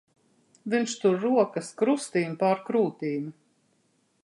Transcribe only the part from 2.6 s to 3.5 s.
krūtīm.